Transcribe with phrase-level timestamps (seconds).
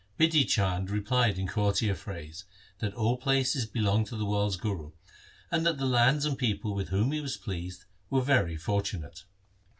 [0.19, 2.45] Bidhi Chand replied in courtier phrase,
[2.79, 4.93] that all places belonged to the world's Guru,
[5.51, 9.25] and that the lands and people with whom he was pleased were very fortunate.